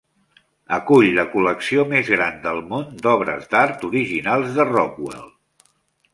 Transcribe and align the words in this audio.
Acull 0.77 1.09
la 1.17 1.25
col·lecció 1.33 1.85
més 1.91 2.09
gran 2.15 2.41
del 2.47 2.63
món 2.73 2.89
d'obres 3.05 3.47
d'art 3.53 3.87
originals 3.93 4.59
de 4.59 4.69
Rockwell. 4.73 5.31